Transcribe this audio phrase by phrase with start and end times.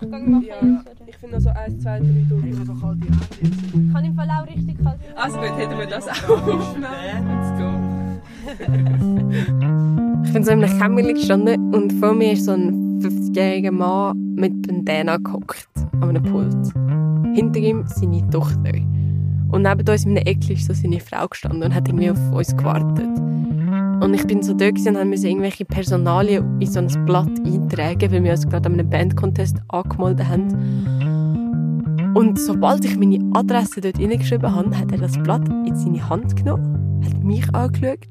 [0.00, 0.46] Durchgang machen?
[0.46, 0.56] Ja,
[1.06, 2.44] ich finde also 1, 2, 3 durch.
[2.44, 3.18] Ich habe kalte Hände
[3.74, 4.98] Ich kann im Fall auch richtig kalt.
[5.16, 6.66] Also gut, hätten wir das auch.
[6.78, 7.68] Let's go.
[10.24, 14.34] Ich bin so in einem Kämmerchen gestanden und vor mir ist so ein 50-jähriger Mann
[14.34, 15.68] mit Bandana gehockt
[16.00, 16.72] an einem Pult.
[17.34, 18.72] Hinter ihm seine Tochter.
[19.50, 22.32] Und neben uns in einem Ecke ist so seine Frau gestanden und hat irgendwie auf
[22.32, 23.08] uns gewartet.
[24.00, 28.22] Und ich bin so dort und musste irgendwelche Personalien in so ein Blatt eintragen, weil
[28.22, 32.14] wir uns gerade an einem Bandcontest angemeldet haben.
[32.14, 36.36] Und sobald ich meine Adresse dort reingeschrieben habe, hat er das Blatt in seine Hand
[36.36, 38.08] genommen, hat mich angeschaut,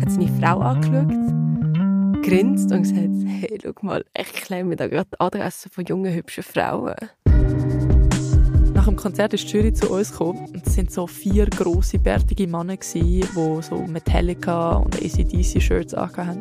[0.00, 1.08] hat seine Frau angeschaut,
[2.22, 6.44] grinst und gesagt, hey, schau mal, ich klemme da gerade die Adresse von jungen, hübschen
[6.44, 6.94] Frauen.
[8.90, 12.48] Dem Konzert ist die Jury zu uns gekommen und es sind so vier grosse, bärtige
[12.48, 13.24] Männer die
[13.62, 16.40] so Metallica und ACDC-Shirts angehabt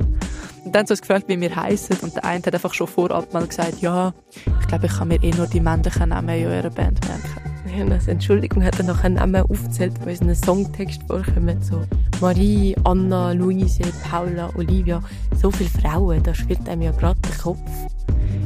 [0.66, 2.88] Und dann haben sie uns gefragt, wie wir heißen und der eine hat einfach schon
[2.88, 4.16] vorab mal gesagt, ja,
[4.62, 7.50] ich glaube, ich kann mir eh nur die männlichen Namen in eurer Band merken.
[7.78, 11.64] Ja, als Entschuldigung hat er noch einen Namen aufgezählt, in einem Songtext vorkommt.
[11.64, 11.84] So
[12.20, 15.04] Marie, Anna, Luise, Paula, Olivia.
[15.40, 17.60] So viele Frauen, da schwirrt einem ja gerade der Kopf.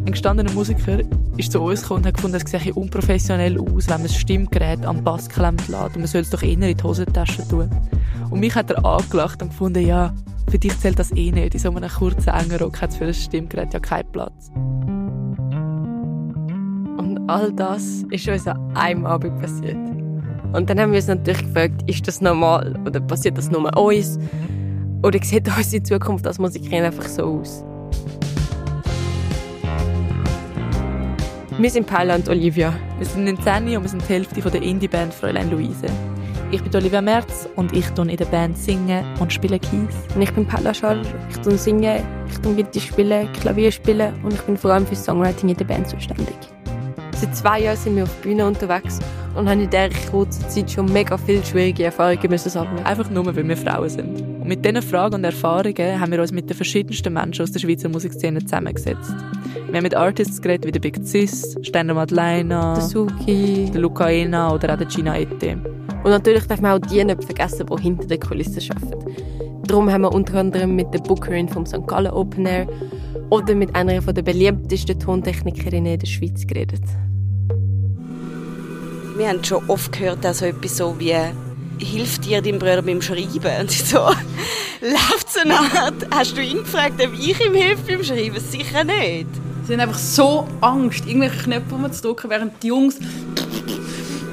[0.05, 0.99] Ein gestandener Musiker
[1.37, 4.85] ist zu uns gekommen und hat gefunden, es sehe unprofessionell aus, wenn man das Stimmgerät
[4.85, 7.69] am Bass klemmt lässt und man soll es doch eher in die Hosentasche tun.
[8.29, 10.13] Und mich hat er angelacht und gefunden, ja,
[10.49, 11.53] für dich zählt das eh nicht.
[11.53, 14.51] In so einem kurzen, engen Rock hat es für das Stimmgerät ja keinen Platz.
[16.97, 19.77] Und all das ist uns an einem Abend passiert.
[20.51, 24.19] Und dann haben wir uns natürlich gefragt, ist das normal oder passiert das nur uns?
[25.01, 27.63] Oder sieht unsere Zukunft als Musikerin einfach so aus?
[31.59, 32.73] Wir sind Paula und Olivia.
[32.97, 35.85] Wir sind in Zeni und wir sind die Hälfte von der Indie-Band Fräulein Luise.
[36.49, 39.95] Ich bin Olivia Merz und ich tue in der Band singen und spiele Keys.
[40.15, 41.03] Und ich bin Paula Schall.
[41.29, 44.95] Ich tue singen, ich tue Gitarre spielen, Klavier spielen und ich bin vor allem für
[44.95, 46.35] Songwriting in der Band zuständig.
[47.17, 48.99] Seit zwei Jahren sind wir auf der Bühne unterwegs
[49.35, 52.83] und haben in dieser kurzen Zeit schon mega viele schwierige Erfahrungen müssen sammeln.
[52.83, 54.19] Einfach nur, weil wir Frauen sind.
[54.21, 57.59] Und mit diesen Fragen und Erfahrungen haben wir uns mit den verschiedensten Menschen aus der
[57.59, 59.13] Schweizer Musikszene zusammengesetzt.
[59.67, 64.09] Wir haben mit Artists geredet wie der Big Sis, Steiner Madeleine, der Suki, der Luca
[64.09, 65.57] Ena oder auch der Gina Ette.
[66.03, 69.15] Und natürlich darf man auch die nicht vergessen, die hinter den Kulissen arbeiten.
[69.67, 71.87] Darum haben wir unter anderem mit der Bookerin vom St.
[71.87, 72.67] Gallen Open Air
[73.29, 76.83] oder mit einer der beliebtesten Tontechnikerinnen in der Schweiz geredet.
[79.15, 81.13] Wir haben schon oft gehört, dass so etwas so wie
[81.83, 83.61] hilft dir dein Bruder beim Schreiben?
[83.61, 83.97] Und so,
[84.81, 88.39] läuft so eine Art, hast du ihn gefragt, ob ich ihm helfe beim Schreiben?
[88.39, 89.27] Sicher nicht.
[89.65, 92.99] Sie haben einfach so Angst, irgendwelche Knöpfe zu drücken, während die Jungs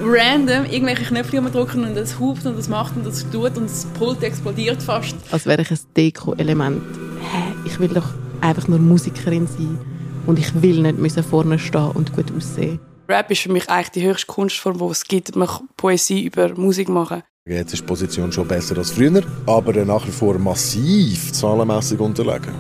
[0.03, 3.87] random irgendwelche Knöpfe drücken und das hupt und das macht und das tut und das
[3.99, 5.15] Pult explodiert fast.
[5.31, 6.83] Als wäre ich ein Deko-Element.
[7.21, 8.09] Hä, ich will doch
[8.41, 9.79] einfach nur Musikerin sein
[10.27, 12.81] und ich will nicht müssen vorne stehen und gut aussehen.
[13.09, 15.35] Rap ist für mich eigentlich die höchste Kunstform, die es gibt.
[15.35, 17.23] Man kann Poesie über Musik machen.
[17.49, 22.53] Jetzt ist die Position schon besser als früher, aber nach wie vor massiv zahlenmässig unterlegen.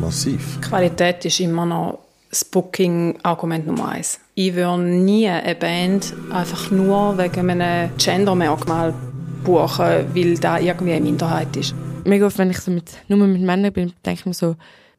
[0.00, 0.60] Massiv.
[0.60, 1.98] Qualität ist immer noch
[2.30, 4.20] das Booking-Argument Nummer eins.
[4.36, 8.94] Ich würde nie eine Band einfach nur wegen einem Gender-Merkmal
[9.42, 11.74] buchen, weil da irgendwie eine Minderheit ist.
[12.04, 14.54] Mega oft, wenn ich so mit, nur mit Männern bin, denke ich mir so,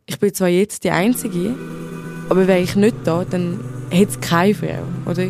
[0.05, 1.55] ich bin zwar jetzt die Einzige,
[2.27, 5.27] aber wäre ich nicht da, dann hätte es keine Frau, oder?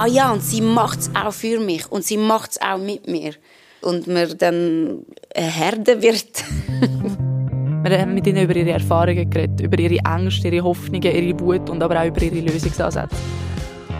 [0.00, 3.08] Ah ja, und sie macht es auch für mich und sie macht es auch mit
[3.08, 3.32] mir.
[3.80, 5.04] Und mir dann
[5.34, 6.44] eine Herde wird.
[7.82, 11.70] Wir haben mit ihnen über ihre Erfahrungen geredet, über ihre Ängste, ihre Hoffnungen, ihre Wut
[11.70, 13.16] und aber auch über ihre Lösungsansätze.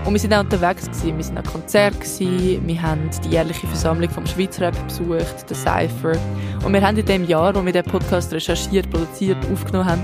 [0.04, 1.16] Und wir sind auch unterwegs gewesen.
[1.16, 2.66] Wir sind an Konzert gewesen.
[2.66, 6.12] Wir haben die jährliche Versammlung vom Schweizer Rap besucht, den Cypher.
[6.64, 10.02] Und wir haben in dem Jahr, wo wir den Podcast recherchiert, produziert, aufgenommen haben,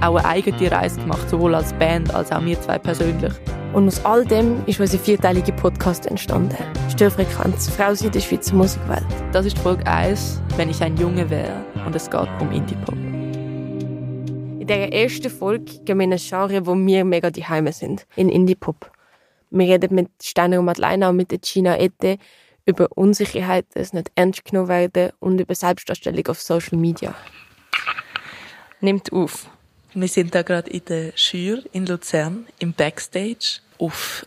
[0.00, 3.32] auch eine eigene Reise gemacht, sowohl als Band als auch wir zwei persönlich.
[3.74, 6.56] Und aus all dem ist unser vierteilige Podcast entstanden.
[6.92, 9.04] Störfrequenz, Frau in der Schweizer Musikwelt.
[9.32, 11.64] Das ist Folge 1, wenn ich ein Junge wäre.
[11.84, 12.94] Und es geht um Indie-Pop.
[12.94, 18.06] In dieser ersten Folge gehen wir in ein Genre, wo wir mega die Heime sind.
[18.14, 18.92] In Indie-Pop.
[19.50, 22.18] Wir reden mit Steiner und Madeleine und mit der Gina Ette
[22.66, 27.12] über Unsicherheit, es nicht ernst genommen werden und über Selbstdarstellung auf Social Media.
[28.80, 29.48] Nimmt auf.
[29.96, 34.26] Wir sind da gerade in der Schür in Luzern im Backstage auf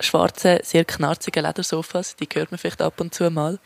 [0.00, 2.16] schwarzen, sehr knarzigen Ledersofas.
[2.16, 3.58] Die hört man vielleicht ab und zu mal.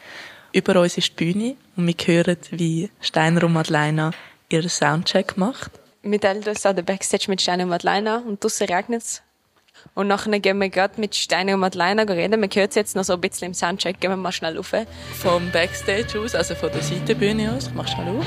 [0.53, 4.13] Über uns ist die Bühne und wir hören, wie Steiner und Madeleine
[4.49, 5.73] ihren Soundcheck macht.
[6.03, 9.23] Wir teilen uns an der Backstage mit Steiner und Madeleine und draussen regnet es.
[9.95, 12.41] Und nachher gehen wir gerade mit Steiner und Madeleine reden.
[12.41, 14.01] Man hört es jetzt noch so ein bisschen im Soundcheck.
[14.01, 14.73] Gehen wir mal schnell rauf.
[15.21, 17.69] Vom Backstage aus, also von der Seitenbühne aus.
[17.69, 18.27] Ich mach schnell auf.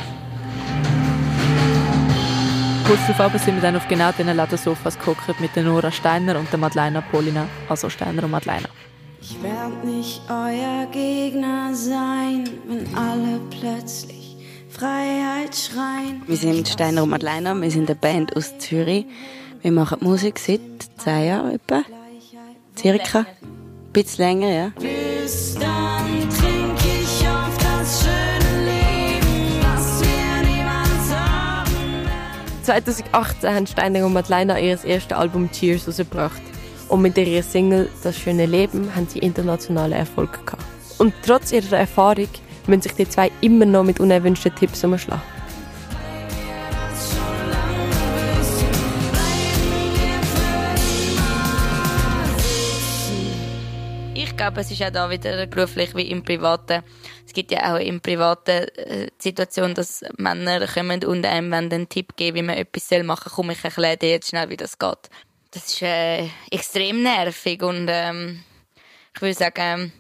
[2.92, 6.52] Kurz darauf sind wir dann auf genau diesen Ledersofas geguckt mit der Nora Steiner und
[6.52, 8.68] der Madeleine Polina, also Steiner und Madeleine.
[9.22, 14.36] Ich werd nicht euer Gegner sein, wenn alle plötzlich
[14.70, 16.22] Freiheit schreien.
[16.28, 19.06] Wir sind Steiner und Madeleine, wir sind eine Band aus Zürich.
[19.62, 20.60] Wir machen Musik seit
[20.98, 21.84] zehn Jahren etwa.
[22.78, 23.20] Circa.
[23.20, 24.72] Ein bisschen länger, ja.
[32.72, 36.42] 2018 haben Steiner und Madeleine ihr erstes Album Cheers rausgebracht.
[36.88, 40.64] Und mit ihrer Single Das schöne Leben haben sie internationalen Erfolg gehabt.
[40.98, 42.30] Und trotz ihrer Erfahrung
[42.68, 45.22] müssen sich die zwei immer noch mit unerwünschten Tipps umschlagen.
[54.14, 56.84] Ich glaube, es ist auch da wieder beruflich wie im Privaten.
[57.32, 62.18] Es gibt ja auch im privaten äh, Situation, dass Männer kommen und einem einen Tipp
[62.18, 63.34] geben, wie man etwas machen soll.
[63.34, 65.10] Komm, ich erkläre dir jetzt schnell, wie das geht.
[65.52, 68.44] Das ist äh, extrem nervig und ähm,
[69.16, 69.94] ich würde sagen,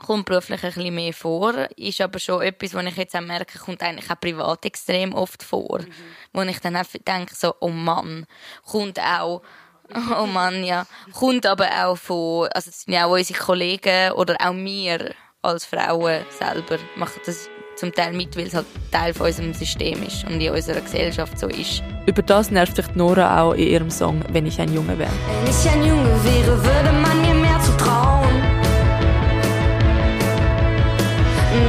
[0.00, 1.52] kommt beruflich ein bisschen mehr vor.
[1.76, 5.42] Ist aber schon etwas, was ich jetzt auch merke, kommt eigentlich auch privat extrem oft
[5.42, 5.82] vor.
[5.82, 5.92] Mhm.
[6.32, 8.24] Wo ich dann auch denke, so, oh Mann,
[8.64, 9.42] kommt auch
[10.18, 10.86] Oh Mann, ja.
[11.12, 15.64] Kommt aber auch von, also das sind ja auch unsere Kollegen oder auch wir als
[15.64, 20.24] Frauen selber machen das zum Teil mit, weil es halt Teil von unserem System ist
[20.24, 21.82] und in unserer Gesellschaft so ist.
[22.06, 25.10] Über das nervt sich Nora auch in ihrem Song «Wenn ich ein Junge wäre».
[25.42, 28.42] Wenn ich ein Junge wäre, würde man mir mehr zutrauen.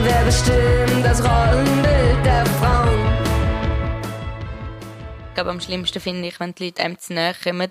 [0.03, 2.99] Wer bestimmt das Rollenbild der Frauen?
[5.29, 7.69] Ich glaube, am schlimmsten finde ich, wenn die Leute einem zu nahe kommen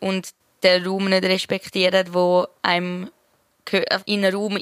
[0.00, 0.30] und
[0.62, 3.10] den Raum nicht respektieren, wo einem
[4.06, 4.56] in einen Raum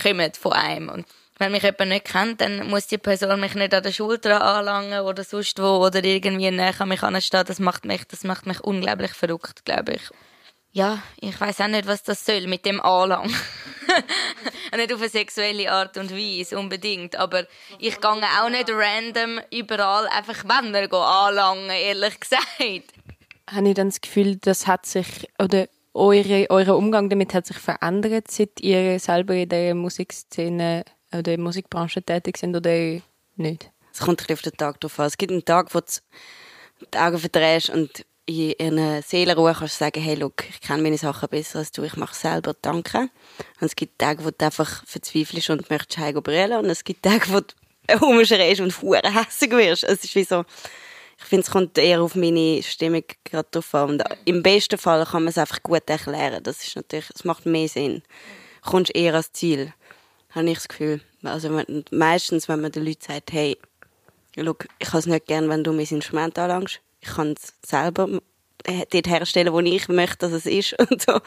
[0.00, 0.88] kommt von einem.
[0.88, 1.06] Und
[1.38, 5.00] wenn mich jemand nicht kennt, dann muss die Person mich nicht an der Schulter anlangen
[5.00, 7.44] oder sonst wo oder irgendwie näher an mich anstehen.
[7.46, 10.02] Das macht mich, das macht mich unglaublich verrückt, glaube ich.
[10.74, 13.26] Ja, ich weiß auch nicht, was das soll mit dem Anlang.
[14.76, 17.46] nicht auf eine sexuelle Art und Weise unbedingt, aber
[17.78, 22.94] ich gehe auch nicht random überall einfach Männer anlangen, ehrlich gesagt.
[23.50, 27.58] Habe ich dann das Gefühl, das hat sich, oder eure, euer Umgang damit hat sich
[27.58, 30.84] verändert, seit ihr selber in der Musikszene
[31.16, 33.00] oder Musikbranche tätig sind oder
[33.36, 33.70] nicht?
[33.92, 35.06] Es kommt auf den Tag drauf an.
[35.06, 35.86] Es gibt einen Tag, wo du
[36.92, 40.96] die Augen verdrehst und in einer Seelenruhe kannst du sagen, hey, look, ich kenne meine
[40.96, 43.08] Sachen besser als du, ich mache selber, danke.
[43.60, 47.02] Und es gibt Tage, wo du einfach verzweifelst und möchtest heim brillen und es gibt
[47.02, 47.54] Tage, wo du
[48.00, 49.84] rumschreist und verdammt hässig wirst.
[49.84, 50.44] Es ist wie so,
[51.22, 53.90] ich finde, es kommt eher auf meine Stimmung gerade drauf an.
[53.90, 56.42] Und Im besten Fall kann man es einfach gut erklären.
[56.42, 58.02] Das ist natürlich, es macht mehr Sinn.
[58.64, 59.72] Du kommst eher ans Ziel,
[60.30, 61.00] habe ich das Gefühl.
[61.22, 63.56] Also meistens, wenn man den Leuten sagt, hey,
[64.36, 68.08] look, ich habe es nicht gern, wenn du mein Instrument anlangst ich kann es selber
[68.64, 71.20] dort herstellen, wo ich möchte, dass es ist und so.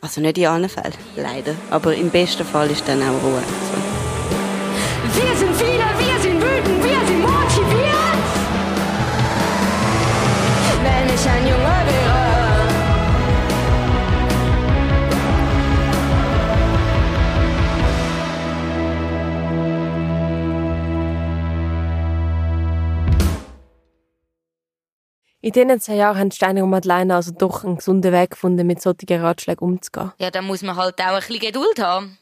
[0.00, 1.54] Also nicht in allen Fällen, leider.
[1.70, 3.42] Aber im besten Fall ist dann auch Ruhe.
[3.42, 4.03] So.
[25.44, 28.80] In diesen zehn Jahren haben Steiner und Madeleine also doch einen gesunden Weg gefunden, mit
[28.80, 30.10] solchen Ratschlägen umzugehen.
[30.16, 32.16] Ja, da muss man halt auch ein bisschen Geduld haben,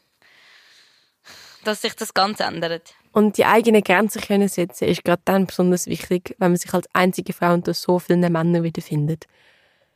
[1.63, 2.93] dass sich das Ganze ändert.
[3.13, 6.85] Und die eigenen Grenzen können setzen, ist gerade dann besonders wichtig, wenn man sich als
[6.91, 9.23] einzige Frau unter so vielen Männern wiederfindet.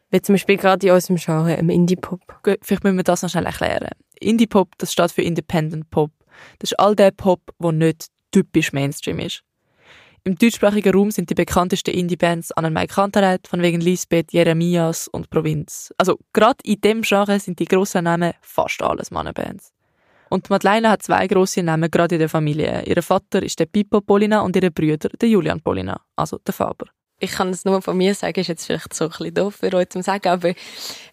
[0.10, 2.22] Wie zum Beispiel gerade in unserem Genre, im Indie-Pop.
[2.62, 3.90] Vielleicht müssen wir das noch schnell erklären.
[4.22, 6.12] Indie-Pop, das steht für Independent Pop.
[6.60, 9.44] Das ist all der Pop, der nicht typisch Mainstream ist.
[10.27, 15.93] Im deutschsprachigen Raum sind die bekanntesten Indie-Bands Annenmai Kantaret, von wegen Lisbeth, Jeremias und Provinz.
[15.98, 19.72] Also gerade in dem Genre sind die grossen Namen fast alles Mannenbands.
[20.29, 22.84] Und Madeleine hat zwei grosse Namen gerade in der Familie.
[22.84, 26.88] Ihr Vater ist der Pippo Polina und ihre Brüder der Julian Polina, also der Faber.
[27.22, 29.74] Ich kann es nur von mir sagen, ist jetzt vielleicht so ein bisschen doof für
[29.74, 30.53] euch zu sagen, aber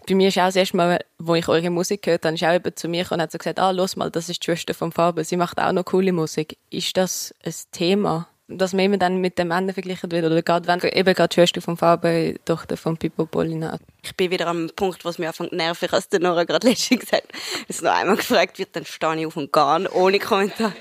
[0.08, 2.52] bei mir ist auch das erste Mal, wo ich eure Musik gehört habe, ist auch
[2.52, 4.90] eben zu mir und hat so gesagt, ah, los mal, das ist die Schwester vom
[4.90, 6.58] Faber, sie macht auch noch coole Musik.
[6.68, 8.26] Ist das ein Thema?
[8.48, 11.34] Dass man immer dann mit den Männern verglichen wird oder gerade wenn eben gerade die
[11.34, 13.78] Schwester von Faber, Tochter von Pippo Polina.
[14.02, 17.24] Ich bin wieder am Punkt, was mir anfängt nervig, als der Nora gerade letztens gesagt
[17.24, 17.40] hat.
[17.68, 20.74] Es noch einmal gefragt wird, dann stehe ich auf und gehe ohne Kommentar.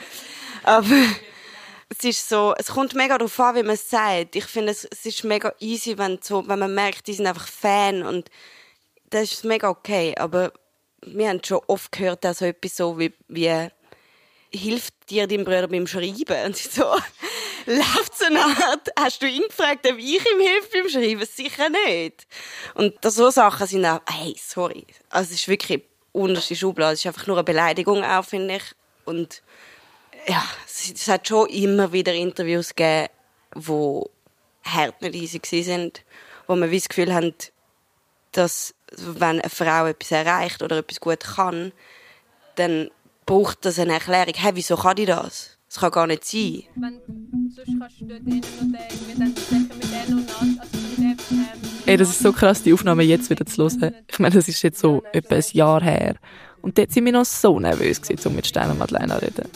[0.63, 0.95] Aber
[1.89, 4.35] es ist so, es kommt mega darauf an, wie man es sagt.
[4.35, 7.47] Ich finde, es, es ist mega easy, wenn, so, wenn man merkt, die sind einfach
[7.47, 8.29] Fan und
[9.09, 10.15] das ist mega okay.
[10.17, 10.51] Aber
[11.05, 13.69] wir haben schon oft gehört, dass so etwas so wie, wie
[14.53, 16.45] hilft dir dein Bruder beim Schreiben?
[16.45, 16.83] Und so,
[17.65, 21.25] läuft so eine Art, hast du ihn gefragt, ob ich ihm helfe beim Schreiben?
[21.25, 22.27] Sicher nicht.
[22.75, 24.85] Und so Sachen sind auch, hey, sorry.
[25.09, 26.93] Also es ist wirklich unterste Schublade.
[26.93, 28.63] Es ist einfach nur eine Beleidigung auch, finde ich.
[29.05, 29.41] Und
[30.27, 33.09] ja, es, hat schon immer wieder Interviews gegeben,
[33.55, 34.09] wo
[34.63, 36.03] hart nicht easy sind,
[36.47, 37.33] wo man das Gefühl haben,
[38.31, 41.73] dass wenn eine Frau etwas erreicht oder etwas gut kann,
[42.55, 42.89] dann
[43.25, 44.33] braucht das eine Erklärung.
[44.35, 45.57] Hey, wieso kann die das?
[45.67, 46.63] Das kann gar nicht sein.
[50.59, 50.71] Also
[51.85, 53.95] Ey, das ist so krass, die Aufnahme jetzt wieder zu hören.
[54.07, 56.15] Ich meine, das ist jetzt so etwa ein Jahr her.
[56.61, 59.49] Und dort sind wir noch so nervös gewesen, um mit Stein und Madeleine zu reden.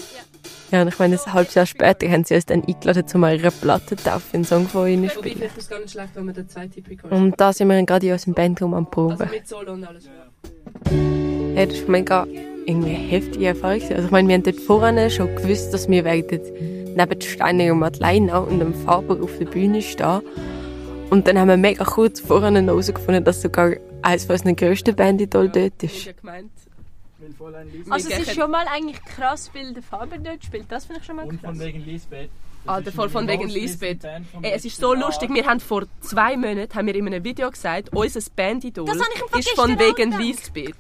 [0.72, 3.38] Ja, und ich meine, ein halbes Jahr später haben sie uns dann eingeladen, um mal
[3.38, 5.42] ihre Platte taufe einen Song von ihnen zu spielen.
[5.56, 8.12] ist gar nicht schlecht, wenn wir den zweiten Pick Und da sind wir gerade in
[8.14, 9.30] unserem Bandraum am Proben.
[9.30, 10.10] mit Solo und alles.
[11.54, 12.28] Hey, das war mega
[12.68, 13.80] irgendwie eine heftige Erfahrung.
[13.80, 13.96] gewesen.
[13.96, 16.42] Also ich meine, wir haben dort vorne schon gewusst, dass wir werden
[16.96, 20.22] neben Steiner und Madeleine und dem Faber auf der Bühne stehen.
[21.10, 25.50] Und dann haben wir mega kurz vorne herausgefunden, dass sogar eines von unseren grössten Bandidol
[25.50, 26.14] dort ist.
[27.90, 30.66] Also es ist schon mal eigentlich krass, weil der Faber dort spielt.
[30.70, 31.40] Das finde ich schon mal krass.
[31.42, 32.30] Von wegen Lisbeth.
[32.66, 34.04] Alter, voll von wegen Lisbeth.
[34.04, 37.50] Ey, es ist so lustig, wir haben vor zwei Monaten haben wir in einem Video
[37.50, 40.76] gesagt, unser Bandidol ich Fall ist von wegen Lisbeth.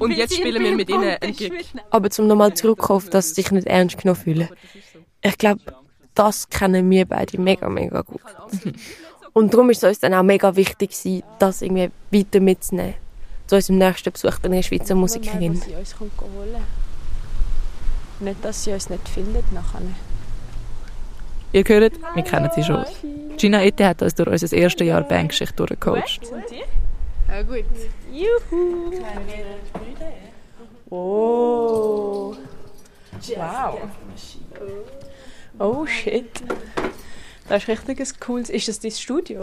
[0.00, 1.52] Und jetzt sie spielen wir mit ihnen einen Gig.
[1.90, 4.48] Aber zum nochmal zurückkommen, auf das sich nicht ernst genommen fühlen.
[5.22, 5.60] Ich glaube,
[6.14, 8.20] das kennen wir beide mega, mega gut.
[9.32, 12.94] Und darum ist es uns dann auch mega wichtig, gewesen, das irgendwie weiter mitzunehmen.
[13.46, 15.54] Zu unserem nächsten Besuch bei einer Schweizer Musikerin.
[15.54, 16.62] sie uns holen.
[18.20, 19.80] Nicht, dass sie uns nicht findet nachher.
[21.52, 22.84] Ihr hört, wir kennen sie schon.
[23.36, 26.20] Gina Ette hat uns durch unser erstes Jahr Bandgeschichte durchgecoacht.
[27.30, 27.64] Ja gut.
[28.12, 28.92] Juhu.
[30.90, 32.34] Oh.
[33.36, 33.78] Wow.
[35.58, 36.42] Oh shit.
[37.48, 38.50] Das ist richtig ein cooles.
[38.50, 39.40] Ist das dein Studio?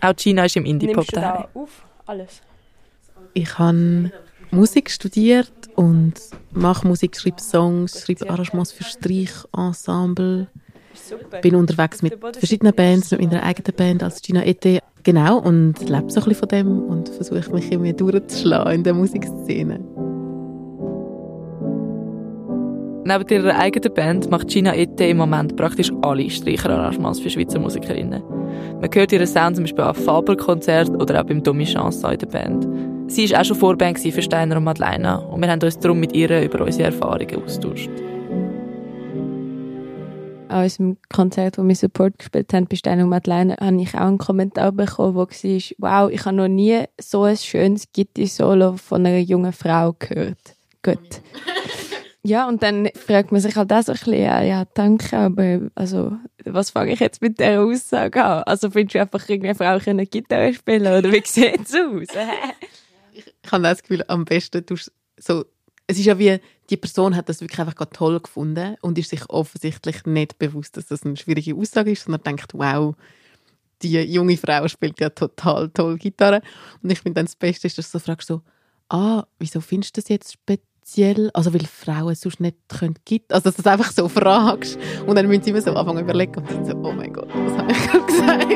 [0.00, 1.44] Auch Gina ist im Indie-Pop Nimmst du daheim.
[1.54, 1.86] da auf?
[2.06, 2.40] Alles.
[3.34, 4.10] Ich habe
[4.50, 6.14] Musik studiert und
[6.52, 10.48] mache Musik, schreibe Songs, schreibe Arrangements für Streichensemble.
[10.94, 11.40] Super.
[11.40, 14.80] Bin unterwegs mit verschiedenen Bands, mit meiner eigenen Band als Gina Ete.
[15.02, 18.94] Genau, und lebe so ein bisschen von dem und versuche mich irgendwie durchzuschlagen in der
[18.94, 19.80] Musikszene.
[23.06, 28.22] Neben ihrer eigenen Band macht Gina Ette im Moment praktisch alle Streicherarrangements für Schweizer Musikerinnen.
[28.80, 32.26] Man hört ihren Sound zum Beispiel an Faber-Konzerten oder auch beim Domi Chanson in der
[32.28, 32.66] Band.
[33.06, 36.14] Sie war auch schon Vorband für Steiner und Madeleine und wir haben uns darum mit
[36.14, 37.90] ihr über unsere Erfahrungen austauscht.
[40.54, 44.02] An unserem Konzert, wo wir Support gespielt haben, bei Stein und Madeleine, habe ich auch
[44.02, 45.26] einen Kommentar bekommen, wo war,
[46.06, 50.54] wow, ich habe noch nie so ein schönes Gitti-Solo von einer jungen Frau gehört.
[50.82, 50.98] Gut.
[52.26, 55.68] Ja, und dann fragt man sich halt auch so ein bisschen, ja, ja danke, aber
[55.74, 56.12] also,
[56.46, 58.44] was fange ich jetzt mit dieser Aussage an?
[58.44, 62.16] Also findest du einfach, irgendeine Frau können Gitarre spielen oder wie sieht es aus?
[63.12, 64.92] Ich habe das Gefühl, am besten tust du
[65.22, 65.44] so,
[65.86, 66.38] es ist ja wie,
[66.70, 70.86] die Person hat das wirklich einfach toll gefunden und ist sich offensichtlich nicht bewusst, dass
[70.86, 72.94] das eine schwierige Aussage ist, sondern denkt, wow,
[73.82, 76.40] die junge Frau spielt ja total toll Gitarre.
[76.82, 78.40] Und ich finde dann das Beste ist, dass du fragst so,
[78.88, 81.30] ah, wieso findest du das jetzt speziell?
[81.34, 85.16] Also weil Frauen sonst nicht können Gitarre, also dass du das einfach so fragst und
[85.16, 87.58] dann müssen sie immer so anfangen zu überlegen und dann so, oh mein Gott, was
[87.58, 88.50] habe ich gerade gesagt?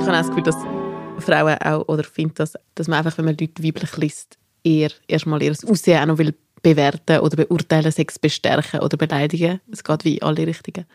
[0.00, 0.83] Ich habe auch das Gefühl, dass
[1.20, 5.42] Frauen auch, oder finde das, dass man einfach, wenn man Leute weiblich liest, eher erstmal
[5.42, 9.60] ihr Aussehen auch noch will bewerten oder beurteilen, Sex bestärken oder beleidigen.
[9.70, 10.86] Es geht wie in alle Richtungen.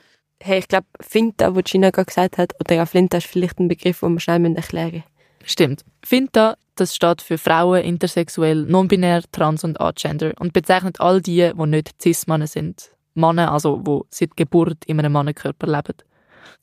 [0.42, 3.68] Hey, ich glaube, Finta, was Gina gerade gesagt hat, oder ja, Flinta ist vielleicht ein
[3.68, 5.04] Begriff, den wir schnell erklären müssen.
[5.46, 5.86] Stimmt.
[6.04, 11.68] Finta, das steht für Frauen, intersexuell, non-binär, trans und agender und bezeichnet all die, die
[11.68, 12.92] nicht cis-Männer sind.
[13.16, 15.98] Männer, also die seit Geburt in einem Mannenkörper leben.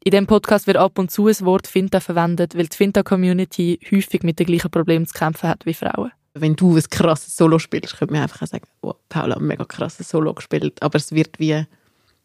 [0.05, 4.23] In diesem Podcast wird ab und zu das Wort Finta verwendet, weil die Finta-Community häufig
[4.23, 6.13] mit den gleichen Problemen zu kämpfen hat wie Frauen.
[6.35, 9.65] Wenn du ein krasses Solo spielst, könnte man einfach sagen, oh, Paula hat ein mega
[9.65, 10.83] krasses Solo gespielt.
[10.83, 11.65] Aber es wird wie,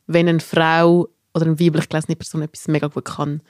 [0.07, 3.41] wenn eine Frau oder eine weiblich gelesene Person etwas mega gut kann,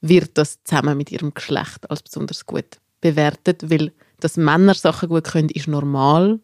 [0.00, 5.24] wird das zusammen mit ihrem Geschlecht als besonders gut bewertet, weil dass Männer Sachen gut
[5.24, 6.40] können, ist normal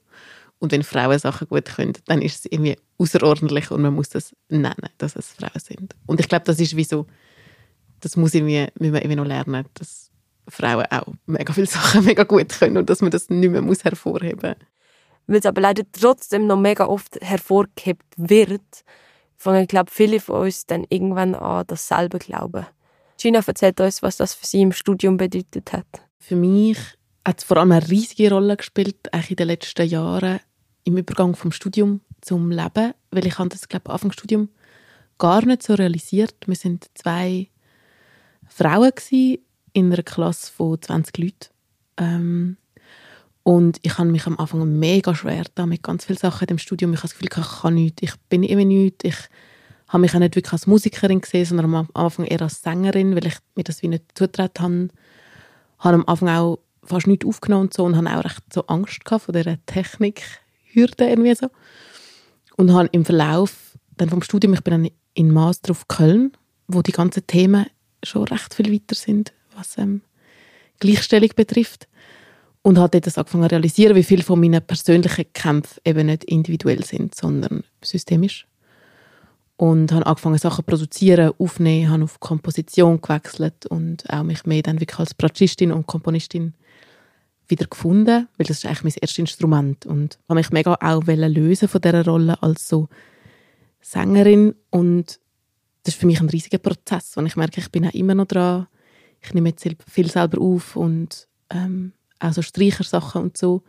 [0.59, 4.35] und wenn Frauen Sachen gut können, dann ist es irgendwie außerordentlich und man muss das
[4.49, 5.95] nennen, dass es Frauen sind.
[6.07, 7.07] Und ich glaube, das ist wie so,
[8.01, 10.11] das muss irgendwie, müssen wir irgendwie noch lernen, dass
[10.49, 13.85] Frauen auch mega viele Sachen mega gut können und dass man das nicht mehr muss
[13.85, 14.55] hervorheben
[15.27, 18.85] Weil es aber leider trotzdem noch mega oft hervorgehebt wird,
[19.37, 22.67] fangen, ich glaube, viele von uns dann irgendwann an, dasselbe glauben.
[23.21, 25.87] Gina erzählt uns, was das für sie im Studium bedeutet hat.
[26.19, 26.79] Für mich
[27.27, 30.41] hat vor allem eine riesige Rolle gespielt, eigentlich in den letzten Jahren,
[30.85, 34.49] im Übergang vom Studium zum Leben, weil ich habe das, glaube ich, Anfang des Studium
[35.19, 36.35] gar nicht so realisiert.
[36.47, 37.49] Wir sind zwei
[38.47, 39.39] Frauen gewesen,
[39.73, 41.51] in einer Klasse von 20 Leuten.
[41.97, 42.57] Ähm,
[43.43, 46.93] und ich habe mich am Anfang mega schwer da mit ganz vielen Sachen im Studium.
[46.93, 49.05] Ich habe das Gefühl, ich kann nichts, ich bin immer nichts.
[49.05, 49.17] Ich
[49.89, 53.27] habe mich auch nicht wirklich als Musikerin gesehen, sondern am Anfang eher als Sängerin, weil
[53.27, 54.89] ich mir das wie nicht zutraut habe.
[55.79, 58.67] Ich habe am Anfang auch fast nichts aufgenommen und so und habe auch recht so
[58.67, 61.49] Angst vor dieser Technikhürde irgendwie so.
[62.57, 66.33] Und habe im Verlauf dann vom Studium, ich bin dann in Master auf Köln,
[66.67, 67.67] wo die ganzen Themen
[68.03, 70.03] schon recht viel weiter sind, was ähm,
[70.81, 71.89] Gleichstellung betrifft.
[72.63, 76.83] Und habe dort angefangen zu realisieren, wie viele von meinen persönlichen Kämpfen eben nicht individuell
[76.83, 78.47] sind, sondern systemisch.
[79.57, 84.63] Und habe angefangen, Sachen zu produzieren, aufnehmen, habe auf Komposition gewechselt und auch mich mehr
[84.63, 86.55] dann wirklich als Bratschistin und Komponistin
[87.49, 91.69] wieder gefunden, weil das ist eigentlich mein erstes Instrument und habe mich mega auch lösen
[91.69, 92.89] von dieser Rolle als so
[93.81, 95.21] Sängerin und
[95.83, 98.27] das ist für mich ein riesiger Prozess und ich merke, ich bin auch immer noch
[98.27, 98.67] dran.
[99.21, 103.63] Ich nehme jetzt viel selber auf und ähm, auch so Streichersachen und so.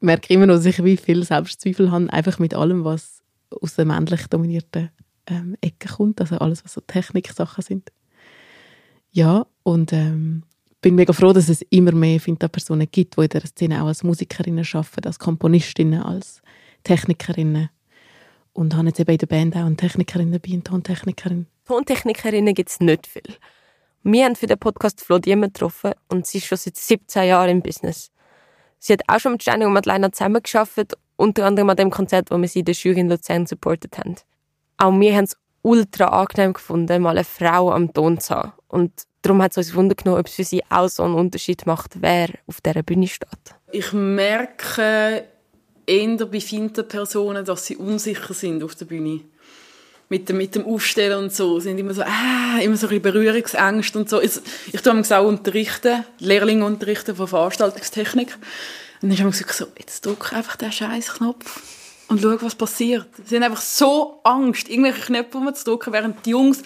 [0.00, 3.22] Ich merke immer noch, dass ich wie viel Selbstzweifel habe, einfach mit allem, was
[3.60, 4.90] aus der männlich dominierten
[5.26, 7.92] ähm, Ecke kommt, also alles, was so Techniksachen sind.
[9.12, 10.42] Ja, und ähm,
[10.82, 14.02] bin mega froh, dass es immer mehr Finta-Personen gibt, die in dieser Szene auch als
[14.02, 16.42] Musikerinnen arbeiten, als Komponistinnen, als
[16.84, 17.70] Technikerinnen.
[18.52, 21.46] Und habe jetzt eben in der Band auch eine Technikerin dabei, eine Tontechnikerin.
[21.64, 23.22] Tontechnikerinnen gibt es nicht viel.
[24.02, 27.48] Wir haben für den Podcast Flo Diemen getroffen und sie ist schon seit 17 Jahren
[27.48, 28.10] im Business.
[28.78, 32.38] Sie hat auch schon mit Steini und Madeleine zusammengearbeitet, unter anderem an dem Konzert, wo
[32.38, 34.16] wir sie in der Jury in Luzern supportet haben.
[34.76, 38.52] Auch wir haben es ultra angenehm gefunden, mal eine Frau am Ton zu haben.
[38.68, 38.92] Und
[39.22, 42.02] darum hat es uns Wunder genommen, ob es für sie auch so einen Unterschied macht,
[42.02, 43.28] wer auf dieser Bühne steht.
[43.70, 45.24] Ich merke
[45.86, 49.20] eher bei Finter-Personen, dass sie unsicher sind auf der Bühne.
[50.08, 51.58] Mit dem, mit dem Aufstellen und so.
[51.58, 54.20] sind immer so, ah, immer so ein bisschen Berührungsängste und so.
[54.20, 54.32] Ich,
[54.70, 58.36] ich tue auch unterrichten, Lehrlinge unterrichten von Veranstaltungstechnik.
[59.00, 61.62] Und dann habe ich gesagt, so, jetzt drücke einfach den scheiß Knopf
[62.12, 63.06] und schau, was passiert.
[63.24, 66.62] Sie haben einfach so Angst, irgendwelche Knöpfe zu drücken, während die Jungs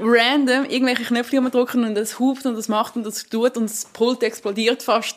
[0.00, 3.84] random irgendwelche Knöpfe drücken und das hupt und das macht und das tut und das
[3.92, 5.16] Pult explodiert fast.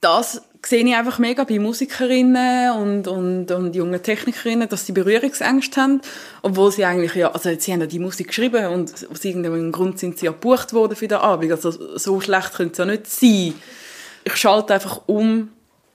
[0.00, 5.80] Das sehe ich einfach mega bei Musikerinnen und, und, und jungen Technikerinnen, dass sie Berührungsängste
[5.80, 6.00] haben,
[6.42, 10.00] obwohl sie eigentlich ja, also sie haben ja die Musik geschrieben und aus irgendeinem Grund
[10.00, 13.06] sind sie ja gebucht worden für den Abend, also so schlecht könnte es ja nicht
[13.06, 13.54] sein.
[14.24, 15.50] Ich schalte einfach um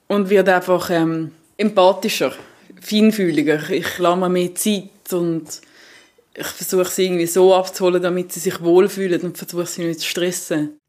[0.07, 2.33] und werde einfach ähm, empathischer,
[2.81, 3.69] feinfühliger.
[3.69, 5.45] Ich lasse mir mehr Zeit und
[6.33, 10.07] ich versuche sie irgendwie so abzuholen, damit sie sich wohlfühlen und versuche sie nicht zu
[10.07, 10.79] stressen.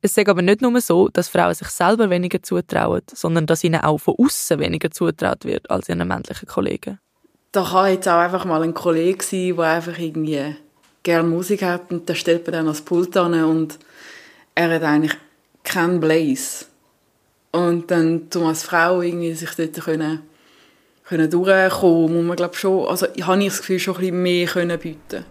[0.00, 3.80] Es ist aber nicht nur so, dass Frauen sich selber weniger zutrauen, sondern dass ihnen
[3.80, 6.98] auch von außen weniger zutraut wird als ihren männlichen Kollegen.
[7.52, 10.56] Da kann jetzt auch einfach mal ein Kollege sein, der einfach irgendwie
[11.02, 13.78] gerne Musik hat und der stellt mir dann ans Pult an und
[14.54, 15.16] er hat eigentlich
[15.62, 16.66] keinen Blaze.
[17.52, 20.22] Und dann, um als Frau irgendwie sich dort können,
[21.04, 24.46] können durchkommen, muss man glaube schon, also habe ich das Gefühl, schon ein bisschen mehr
[24.46, 25.24] können bieten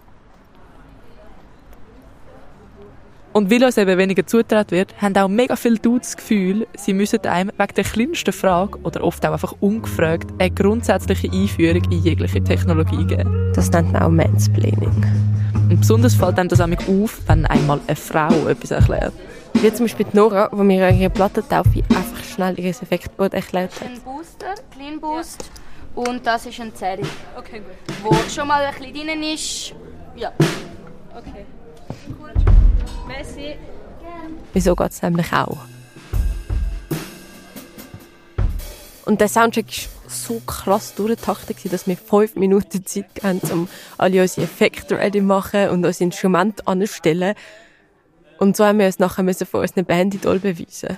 [3.34, 6.94] Und weil uns eben weniger zutraut wird, haben auch mega viele Dudes das Gefühl, sie
[6.94, 12.04] müssen einem wegen der kleinsten Frage oder oft auch einfach ungefragt eine grundsätzliche Einführung in
[12.04, 13.52] jegliche Technologie geben.
[13.56, 15.06] Das nennt man auch Mansplaining.
[15.70, 19.14] Und besonders fällt einem das auf, wenn einmal eine Frau etwas erklärt.
[19.54, 23.88] Wie zum Beispiel die Nora, die mir ihre Plattentaufe einfach schnell ihr Effektboard erklärt hat.
[23.88, 25.52] Ein Booster, Clean Boost
[25.96, 27.04] und das ist ein Zeri.
[27.38, 27.96] Okay, gut.
[28.04, 29.74] Wo schon mal ein bisschen drin ist.
[30.16, 30.32] Ja.
[31.16, 31.46] Okay.
[32.20, 32.34] Cool.
[33.08, 33.58] Merci.
[34.54, 35.58] Wieso geht es nämlich auch?
[39.06, 44.22] Und der Soundtrack war so krass durchgetaktet, dass wir fünf Minuten Zeit hatten, um alle
[44.22, 47.36] unsere Effekte ready zu machen und unser Instrument anzustellen.
[48.42, 50.98] Und so haben wir uns nachher von unserer Band-Idol beweisen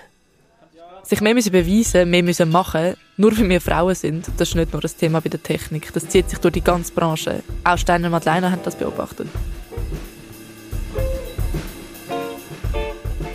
[1.05, 4.71] sich mehr müssen beweisen, mehr müssen machen, nur weil wir Frauen sind, das ist nicht
[4.71, 5.91] nur das Thema bei der Technik.
[5.91, 7.43] Das zieht sich durch die ganze Branche.
[7.65, 9.27] Auch Steiner und Madeleine haben das beobachtet.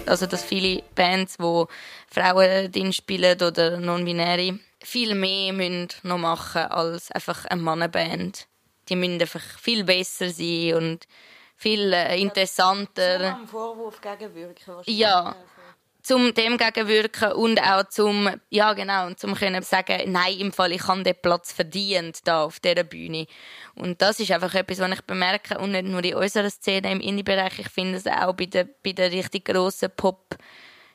[0.07, 1.65] Also, dass viele Bands, die
[2.11, 8.47] Frauen drin spielen oder non-binäre, viel mehr müssen noch machen als einfach eine Mannenband.
[8.89, 11.07] Die müssen einfach viel besser sein und
[11.59, 13.21] viel äh, interessanter.
[13.35, 14.77] Einem Vorwurf gegenwirken.
[14.87, 15.35] Ja,
[16.03, 20.73] zum dem gegenwirken und auch zum ja genau und zum können sagen nein im Fall
[20.73, 23.27] ich habe den Platz verdient da auf dieser Bühne.
[23.75, 27.01] Und das ist einfach etwas was ich bemerke und nicht nur in unserer Szene im
[27.01, 27.59] Indie-Bereich.
[27.59, 30.37] Ich finde es auch bei den bei den richtig grossen Pop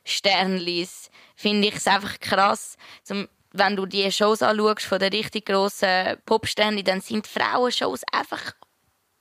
[0.06, 2.78] Sternlis finde ich es einfach krass.
[3.04, 8.54] Zum wenn du die Shows anschaust von den richtig grossen Popsternen, dann sind Frauenshows einfach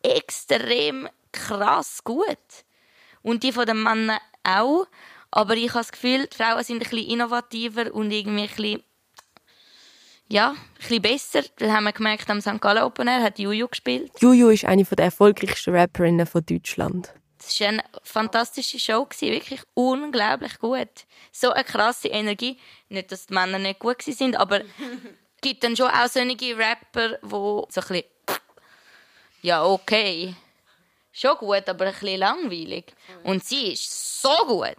[0.03, 2.39] extrem krass gut.
[3.23, 4.87] Und die von den Männern auch.
[5.31, 8.83] Aber ich habe das Gefühl, die Frauen sind ein bisschen innovativer und irgendwie ein bisschen,
[10.29, 11.43] ja, ein bisschen besser.
[11.57, 12.61] Das haben wir gemerkt, am St.
[12.61, 14.13] Gallen Open Air hat Juju gespielt.
[14.21, 17.15] Juju ist eine der erfolgreichsten Rapperinnen von Deutschland.
[17.39, 21.07] Es war eine fantastische Show, wirklich unglaublich gut.
[21.33, 22.59] So eine krasse Energie.
[22.89, 24.67] Nicht, dass die Männer nicht gut sind, aber es
[25.41, 28.05] gibt dann schon auch solche Rapper, die so ein bisschen,
[29.41, 30.37] ja, okay,
[31.13, 32.93] schon gut, aber ein bisschen langweilig.
[33.25, 34.77] Und sie ist so gut.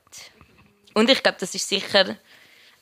[0.94, 2.18] Und ich glaube, das ist sicher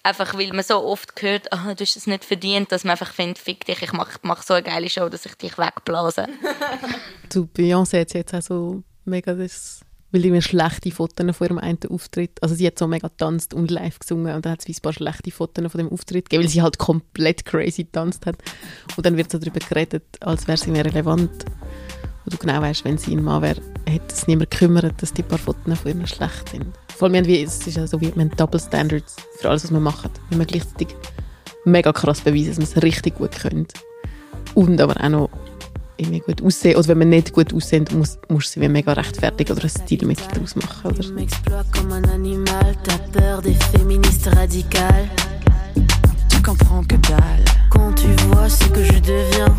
[0.03, 3.13] einfach, weil man so oft hört, ah, du hast es nicht verdient, dass man einfach
[3.13, 6.27] findet, fick dich, ich mache mach so eine geile Show, dass ich dich wegblase.
[7.29, 11.79] Zu Beyoncé hat jetzt auch so mega das, weil irgendwie schlechte Fotos von ihrem einen
[11.89, 14.81] Auftritt, also sie hat so mega getanzt und live gesungen und dann hat es ein
[14.81, 18.37] paar schlechte Fotos von dem Auftritt gegeben, weil sie halt komplett crazy getanzt hat
[18.97, 21.45] und dann wird so darüber geredet, als wäre sie mehr relevant
[22.31, 25.37] du genau weißt, wenn sie ein Mann wäre, hätte es niemand gekümmert, dass die paar
[25.37, 26.65] Fotos von ihr schlecht sind.
[26.97, 29.49] Vor allem, wir haben wie, es ist ja so wie, wir haben Double Standards für
[29.49, 30.11] alles, was wir machen.
[30.29, 30.95] Weil wir gleichzeitig
[31.65, 33.67] mega krass beweisen, dass wir es richtig gut können.
[34.53, 35.29] Und aber auch noch
[35.97, 36.77] irgendwie gut aussehen.
[36.77, 39.69] Oder wenn wir nicht gut aussehen, muss, musst du sie wie mega rechtfertigen oder ein
[39.69, 40.91] Stilmittel daraus machen.
[40.91, 41.03] Oder?
[46.29, 47.45] Tu comprends que dalle.
[47.69, 49.55] Quand tu vois ce que je deviens,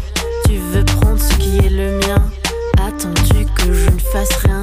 [0.47, 2.42] tu veux prendre ce qui est le mien.
[2.93, 4.63] Attendu que je ne fasse rien.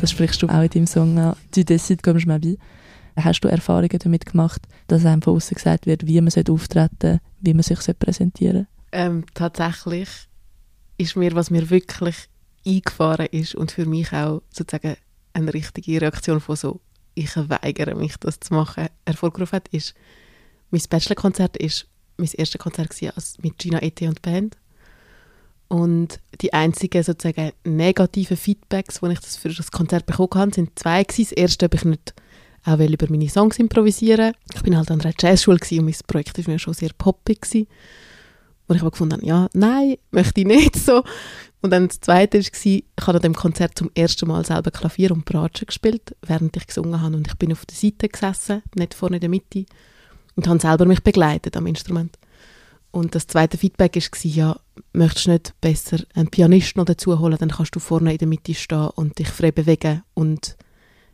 [0.00, 1.36] Das sprichst du auch in deinem Song an.
[1.52, 2.58] Du décides comme je m'habille.
[3.16, 7.20] Hast du Erfahrungen damit gemacht, dass einem von außen gesagt wird, wie man auftreten sollte,
[7.40, 10.08] wie man sich präsentieren Ähm, tatsächlich
[10.98, 12.16] ist mir, was mir wirklich
[12.66, 14.96] eingefahren ist und für mich auch sozusagen
[15.32, 16.80] eine richtige Reaktion von so,
[17.14, 19.94] ich weigere mich, das zu machen, hervorgerufen hat, ist,
[20.70, 24.56] mein Bachelorkonzert ist mein erstes Konzert gewesen, als mit Gina Ete und Band.
[25.68, 30.78] Und die einzigen sozusagen negativen Feedbacks, die ich das für das Konzert bekommen habe, sind
[30.78, 31.30] zwei gewesen.
[31.30, 32.14] Das erste, ob ich nicht
[32.64, 36.52] auch über meine Songs improvisieren Ich bin halt an einer Jazzschule und mein Projekt war
[36.52, 37.42] mir schon sehr poppig.
[37.42, 37.66] Gewesen.
[38.66, 41.04] Und ich habe gefunden, ja, nein, möchte ich nicht so.
[41.60, 45.12] Und dann das Zweite war, ich habe an dem Konzert zum ersten Mal selber Klavier
[45.12, 47.16] und Bratsche gespielt, während ich gesungen habe.
[47.16, 49.66] Und ich bin auf der Seite gesessen, nicht vorne in der Mitte,
[50.36, 52.18] und habe selber mich begleitet am Instrument.
[52.94, 54.60] Und das zweite Feedback war, ja,
[54.92, 58.28] möchtest du nicht besser einen Pianisten noch dazu holen, dann kannst du vorne in der
[58.28, 60.56] Mitte stehen und dich frei bewegen und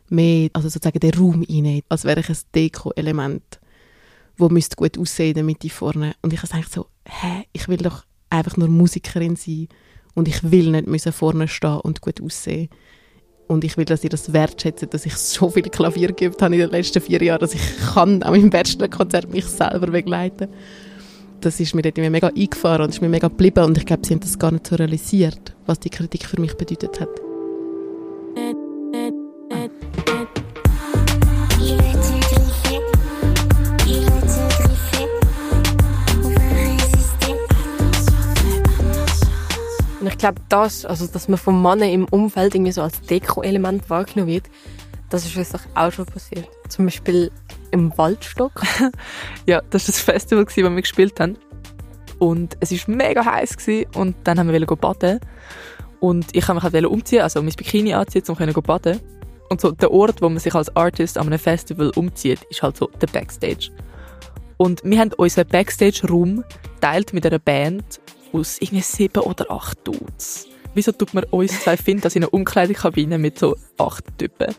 [0.07, 3.59] mehr, also sozusagen den Raum einnehmen, als wäre ich ein Deko-Element,
[4.37, 6.13] wo müsste gut aussehen in der Mitte vorne.
[6.21, 9.67] Und ich habe so, hä, ich will doch einfach nur Musikerin sein
[10.13, 12.69] und ich will nicht müssen vorne stehen und gut aussehen.
[13.47, 16.61] Und ich will, dass ihr das wertschätzt, dass ich so viel Klavier geübt habe in
[16.61, 20.47] den letzten vier Jahren, dass ich kann auch im Bachelorkonzert mich selber begleiten
[21.41, 24.13] das ist mir immer mega eingefahren und ist mir mega geblieben und ich glaube, sie
[24.13, 27.09] haben das gar nicht so realisiert, was die Kritik für mich bedeutet hat.
[39.99, 43.89] Und ich glaube, das, also dass man vom Mann im Umfeld irgendwie so als Deko-Element
[43.89, 44.45] wahrgenommen wird,
[45.09, 46.47] das ist auch schon passiert.
[46.69, 47.31] Zum Beispiel
[47.71, 48.61] im Waldstock.
[49.47, 51.37] Ja, das war das Festival, das wir gespielt haben.
[52.19, 53.57] Und es war mega heiß
[53.95, 55.19] und dann haben wir baden.
[55.99, 58.99] Und ich wollte mich halt umziehen, also mein Bikini anziehen, um zu baden.
[59.49, 62.77] Und so der Ort, wo man sich als Artist an einem Festival umzieht, ist halt
[62.77, 63.71] so der Backstage.
[64.57, 66.43] Und wir haben unseren Backstage-Raum
[66.79, 67.99] teilt mit einer Band
[68.31, 70.47] aus irgendwie sieben oder acht Dudes.
[70.73, 74.55] Wieso tut man uns zwei finden, dass in einer Umkleidekabine mit so acht Typen?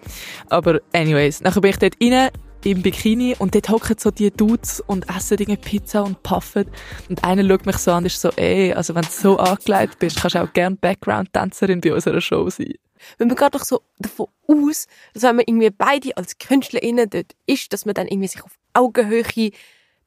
[0.49, 2.31] Aber anyways, nachher bin ich dort rein,
[2.65, 6.67] im Bikini und dort hocken so die Dudes und essen irgendwie Pizza und puffen.
[7.09, 9.99] Und einer schaut mich so an und ist so, ey, also wenn du so angelegt
[9.99, 12.75] bist, kannst du auch gerne Background-Tänzerin bei unserer Show sein.
[13.19, 17.33] Wenn man geht doch so davon aus, dass wenn man irgendwie beide als KünstlerInnen dort
[17.47, 19.51] ist, dass man dann irgendwie sich auf Augenhöhe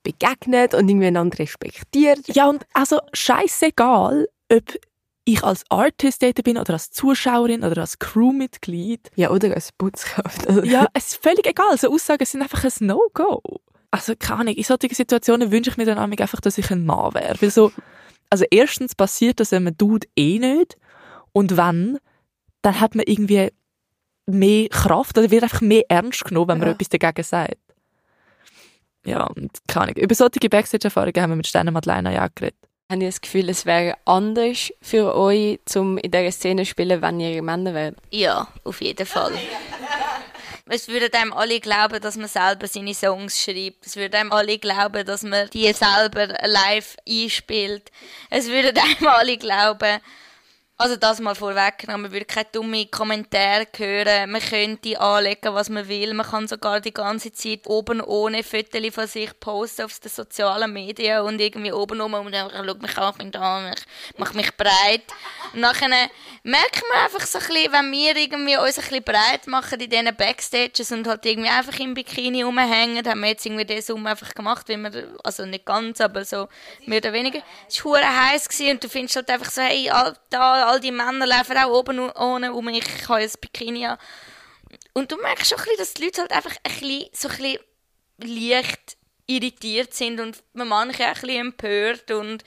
[0.03, 2.21] begegnet und irgendwie einander respektiert.
[2.33, 4.63] Ja, und also scheißegal, ob
[5.25, 9.11] ich als Artist dort bin oder als Zuschauerin oder als Crewmitglied.
[9.15, 10.47] Ja, oder als Putzkraft.
[10.63, 11.77] Ja, es ist völlig egal.
[11.77, 13.41] So Aussagen sind einfach ein No-Go.
[13.91, 17.13] Also, keine Ahnung, in solchen Situationen wünsche ich mir dann einfach, dass ich ein Mann
[17.13, 17.41] wäre.
[17.41, 17.71] Weil so,
[18.29, 20.77] also erstens passiert das einem Dude eh nicht.
[21.31, 21.97] Und wenn,
[22.61, 23.49] dann hat man irgendwie
[24.27, 26.73] mehr Kraft oder wird einfach mehr ernst genommen, wenn man Ja.
[26.73, 27.57] etwas dagegen sagt.
[29.05, 29.95] Ja, und keine Ahnung.
[29.97, 32.57] Über solche Backstage-Erfahrungen haben wir mit Steiner Madeleine ja auch geredet.
[32.87, 37.01] Habt ihr das Gefühl, es wäre anders für euch, um in dieser Szene zu spielen,
[37.01, 37.95] wenn ihr Männer wärt?
[38.11, 39.33] Ja, auf jeden Fall.
[40.67, 43.85] Es würden einem alle glauben, dass man selber seine Songs schreibt.
[43.85, 47.91] Es würden einem alle glauben, dass man die selber live einspielt.
[48.29, 49.99] Es würden einem alle glauben,
[50.77, 55.87] also das mal vorweg, man würde keine dummen Kommentare hören, man könnte anlegen, was man
[55.87, 60.11] will, man kann sogar die ganze Zeit oben ohne Fotos von sich posten auf den
[60.11, 64.17] sozialen Medien und irgendwie oben um und einfach, schau mich an, ich bin da, ich
[64.17, 65.03] mache mich breit.
[65.55, 65.87] Und nachher
[66.43, 69.89] merkt man einfach so ein bisschen, wenn wir irgendwie uns ein bisschen breit machen in
[69.89, 74.09] diesen Backstages und halt irgendwie einfach im Bikini rumhängen, haben wir jetzt irgendwie den Sommer
[74.09, 76.49] einfach gemacht, wie wir, also nicht ganz, aber so
[76.85, 77.41] mehr oder weniger.
[77.69, 79.89] Es war heiß und du findest halt einfach so, hey,
[80.29, 83.97] da, all die Männer laufen auch oben ohne um mich, ich habe ein Bikini an.
[84.91, 87.37] Und du merkst schon ein bisschen, dass die Leute halt einfach ein bisschen, so ein
[87.37, 92.43] bisschen leicht irritiert sind und manche auch ein bisschen empört und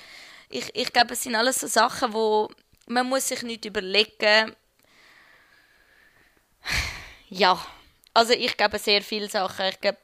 [0.50, 2.50] ich, ich glaube, es sind alles so Sachen, wo
[2.88, 4.54] man muss sich nicht überlegen.
[7.28, 7.64] Ja,
[8.14, 9.66] also ich glaube sehr viele Sachen.
[9.66, 9.98] Ich glaube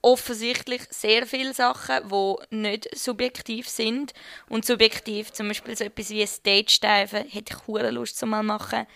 [0.00, 4.14] offensichtlich sehr viele Sachen, die nicht subjektiv sind.
[4.48, 8.86] Und subjektiv, zum Beispiel so etwas wie Stage-Diven, hätte ich hure Lust zu mal machen.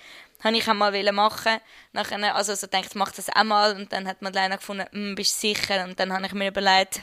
[0.42, 1.58] Habe ich auch mal machen.
[1.92, 3.76] Nachher, also so denkt, mach das auch mal.
[3.76, 5.84] Und dann hat man leider gefunden, hm, bist du sicher?
[5.84, 7.00] Und dann habe ich mir überlegt,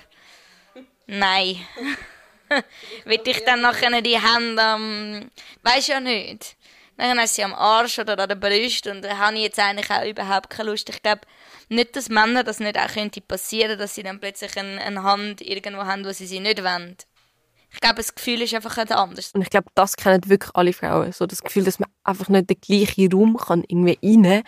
[1.07, 1.65] nein.
[3.05, 5.31] Will ich dann nachher die Hände am,
[5.63, 6.55] weiß ja nicht.
[6.97, 9.89] Dann du sie am Arsch oder an der Brust und da habe ich jetzt eigentlich
[9.89, 10.89] auch überhaupt keine Lust.
[10.89, 11.21] Ich glaube,
[11.69, 15.39] nicht, dass Männer das nicht auch könnte passieren, dass sie dann plötzlich eine, eine Hand
[15.39, 16.97] irgendwo haben, wo sie sie nicht wollen.
[17.71, 19.31] Ich glaube, das Gefühl ist einfach anders.
[19.33, 21.11] Und ich glaube, das kennen wirklich alle Frauen.
[21.11, 24.43] So das Gefühl, dass man einfach nicht den gleichen Raum kann irgendwie rein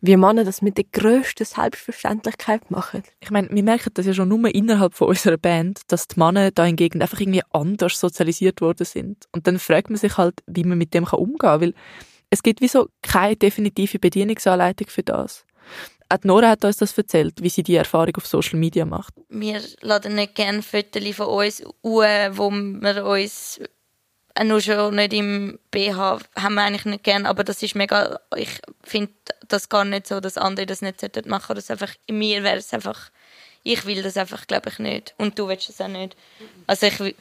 [0.00, 3.02] wie Männer das mit der grössten Selbstverständlichkeit machen.
[3.20, 6.50] Ich meine, wir merken das ja schon nur innerhalb von unserer Band, dass die Männer
[6.50, 9.26] da hingegen einfach irgendwie anders sozialisiert worden sind.
[9.32, 11.74] Und dann fragt man sich halt, wie man mit dem umgehen kann, weil
[12.30, 15.44] es gibt wie so keine definitive Bedienungsanleitung für das.
[16.10, 19.12] Auch Nora hat uns das erzählt, wie sie die Erfahrung auf Social Media macht.
[19.28, 23.60] Wir laden nicht gerne Fotos von uns wo wir uns
[24.44, 28.60] nur schon nicht im BH haben wir eigentlich nicht gern, aber das ist mega, ich
[28.84, 29.12] finde
[29.48, 31.72] das gar nicht so, dass andere das nicht machen sollten.
[31.72, 33.10] Einfach, in mir wäre es einfach,
[33.62, 35.14] ich will das einfach, glaube ich, nicht.
[35.18, 36.16] Und du willst es auch nicht.
[36.66, 37.14] Also ich,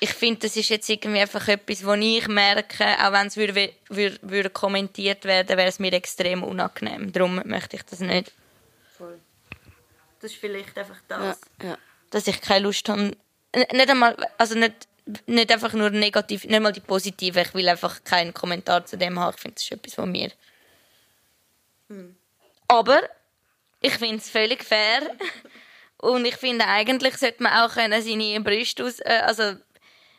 [0.00, 3.72] ich finde, das ist jetzt irgendwie einfach etwas, wo ich merke, auch wenn es würde,
[3.88, 7.12] würde, würde kommentiert werden, wäre es mir extrem unangenehm.
[7.12, 8.32] Darum möchte ich das nicht.
[8.96, 9.18] Voll.
[10.20, 11.38] Das ist vielleicht einfach das.
[11.62, 11.78] Ja, ja.
[12.10, 13.16] Dass ich keine Lust habe,
[13.54, 14.88] nicht einmal, also nicht
[15.26, 17.40] nicht einfach nur negativ, nicht mal die positive.
[17.40, 19.34] Ich will einfach keinen Kommentar zu dem haben.
[19.34, 20.30] Ich finde, das ist etwas von mir.
[21.88, 22.16] Hm.
[22.68, 23.02] Aber
[23.80, 25.02] ich finde es völlig fair.
[25.98, 29.54] Und ich finde, eigentlich sollte man auch können seine Brüste aus, äh, also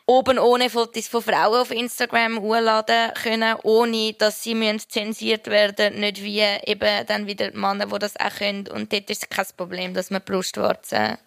[0.06, 6.22] oben ohne Fotos von Frauen auf Instagram hochladen können, ohne dass sie zensiert werden Nicht
[6.22, 8.68] wie eben dann wieder Männer, die das auch können.
[8.68, 11.18] Und dort ist es kein Problem, dass man Brustwarzen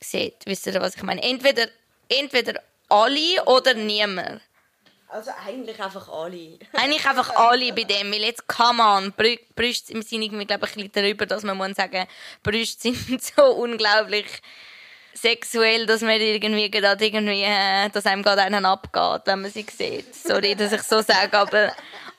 [0.00, 0.36] sieht.
[0.44, 1.22] Wisst ihr, was ich meine?
[1.22, 1.68] Entweder,
[2.08, 4.40] entweder alle oder niemand?
[5.08, 6.58] Also eigentlich einfach alle.
[6.72, 10.88] eigentlich einfach alle bei dem, weil jetzt kann man, Brüste sind irgendwie, glaube ich, ein
[10.88, 12.06] bisschen darüber, dass man muss sagen,
[12.42, 14.26] Brüste sind so unglaublich
[15.14, 19.66] sexuell, dass man irgendwie gerade irgendwie, äh, dass einem gerade einen abgeht, wenn man sie
[19.68, 20.14] sieht.
[20.14, 21.72] Sorry, dass ich so sage, aber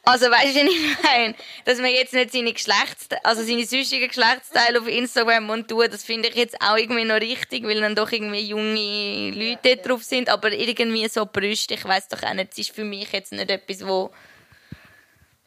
[0.10, 1.36] also weißt du, ich meine?
[1.66, 6.04] Dass man jetzt nicht seine Geschlechtsteile, also seine sonstigen Geschlechtsteile auf Instagram und tun, das
[6.04, 10.30] finde ich jetzt auch irgendwie noch richtig, weil dann doch irgendwie junge Leute drauf sind,
[10.30, 13.50] aber irgendwie so Brüste, ich weiß doch auch nicht, das ist für mich jetzt nicht
[13.50, 14.12] etwas, wo,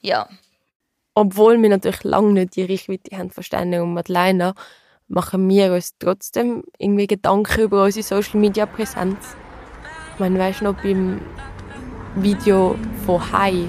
[0.00, 0.28] ja.
[1.14, 4.54] Obwohl wir natürlich lange nicht die Reichweite haben von Sterne und Madeleine,
[5.08, 9.36] machen wir uns trotzdem irgendwie Gedanken über unsere Social Media Präsenz.
[10.14, 11.20] Ich meine, weißt du noch, beim
[12.16, 13.66] Video von Hai,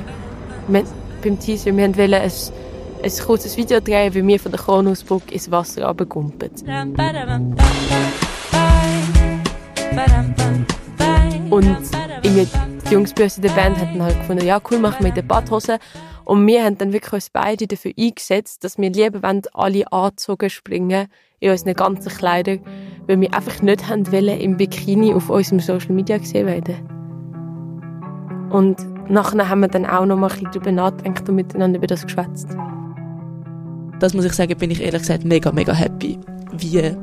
[0.68, 0.84] wir,
[1.24, 2.32] beim Teaser, wir wollten ein,
[3.04, 6.50] ein kurzes Video drehen, wie wir von der Kronosburg ins Wasser runtergumpen.
[11.50, 11.78] Und
[12.24, 12.48] irgendwie
[12.88, 15.16] die Jungs bei uns in der Band hatten halt gefunden, ja cool, machen wir in
[15.16, 15.78] der Badhose.
[16.26, 20.50] Und wir haben dann wirklich uns beide dafür eingesetzt, dass wir lieber wollen, alle angezogen
[20.50, 21.08] springen
[21.40, 22.62] in unseren ganzen Kleidern,
[23.08, 26.90] weil wir einfach nicht haben wollen, im Bikini auf unserem Social Media gesehen werden.
[28.52, 31.88] Und nachher haben wir dann auch noch mal ein bisschen darüber nachgedacht und miteinander über
[31.88, 32.50] das geschwätzt.
[34.00, 36.20] Das muss ich sagen, bin ich ehrlich gesagt mega, mega happy,
[36.58, 36.94] wie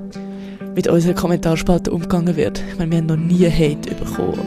[0.74, 2.62] mit unseren Kommentarspalten umgegangen wird.
[2.70, 4.38] Ich meine, wir haben noch nie Hate bekommen.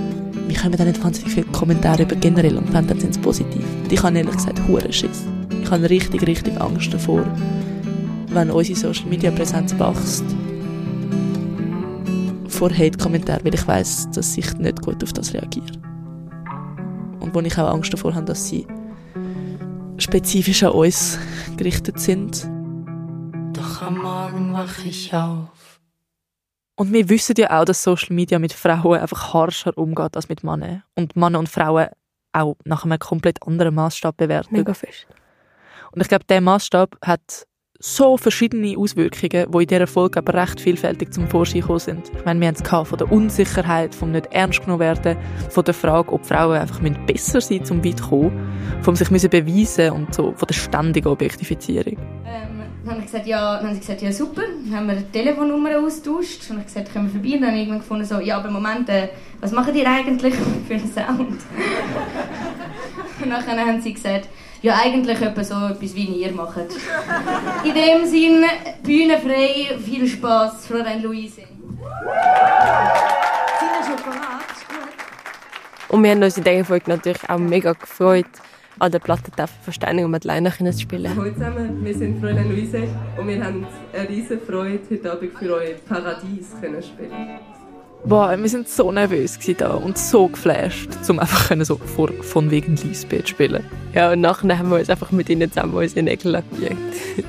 [0.47, 3.63] Wir haben auch nicht wahnsinnig viele Kommentare über generell und wenn, dann sind es positiv.
[3.89, 5.25] ich habe ehrlich gesagt hure Schiss.
[5.61, 7.23] Ich habe richtig, richtig Angst davor,
[8.29, 10.25] wenn unsere Social Media Präsenz wächst,
[12.49, 15.92] vor Hate-Kommentaren, weil ich weiß, dass ich nicht gut auf das reagiere.
[17.33, 18.67] Und wo ich auch Angst davor habe, dass sie
[19.97, 21.17] spezifisch an uns
[21.57, 22.43] gerichtet sind.
[23.81, 25.79] am Morgen wach ich auf.
[26.75, 30.43] Und wir wissen ja auch, dass Social Media mit Frauen einfach harscher umgeht als mit
[30.43, 30.83] Männern.
[30.95, 31.87] Und Männer und Frauen
[32.33, 34.53] auch nach einem komplett anderen Maßstab bewerten.
[34.55, 35.07] Mega fest.
[35.91, 37.47] Und ich glaube, der Maßstab hat
[37.85, 42.09] so verschiedene Auswirkungen, die in dieser Folge aber recht vielfältig zum Vorschein gekommen sind.
[42.17, 45.17] Ich meine, wir haben es von der Unsicherheit, vom nicht ernst genommen werden,
[45.49, 48.31] von der Frage, ob Frauen einfach besser sein müssen, um weit zu kommen,
[48.83, 51.97] vom sich müssen beweisen und so, von der ständigen Objektifizierung.
[52.25, 55.03] Ähm, dann habe ich gesagt, ja, haben sie gesagt, ja super, dann haben wir die
[55.03, 56.49] Telefonnummer austauscht.
[56.49, 57.35] Habe ich gesagt, können wir vorbei?
[57.35, 59.09] Und dann habe ich irgendwann gefunden, so, ja, aber Moment, äh,
[59.41, 60.35] was machen die eigentlich
[60.67, 61.19] für einen Sound?
[63.23, 64.29] und dann haben sie gesagt,
[64.63, 66.57] ja eigentlich etwa so etwas wie ihr macht.
[67.63, 68.47] In dem Sinne,
[68.81, 71.41] Bühne frei, viel Spaß, Fräulein Luise.
[71.41, 71.49] Sind
[73.85, 74.41] schon parat?
[75.89, 78.25] Und wir haben uns in dieser Folge natürlich auch mega gefreut,
[78.79, 81.15] an der Platte Versteinung und Madeleine zu spielen.
[81.15, 85.53] Hallo zusammen, wir sind Fräulein Luise und wir haben eine riesige Freude, heute Abend für
[85.55, 87.39] euch Paradies zu spielen.
[88.05, 92.75] Boah, wir sind so nervös da und so geflasht, um einfach so vor, von wegen
[92.75, 93.63] Lisbeth spielen.
[93.93, 96.73] Ja, und nachher haben wir uns einfach mit ihnen zusammen unsere Nägel lackiert.
[96.73, 97.23] In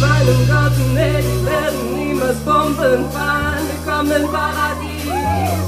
[0.00, 3.64] meinem Garten werden niemals Bomben fallen.
[3.84, 5.04] Willkommen im Paradies,